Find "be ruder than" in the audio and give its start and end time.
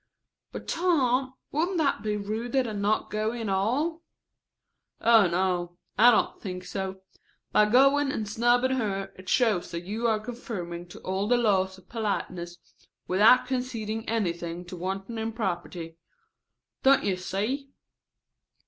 2.01-2.81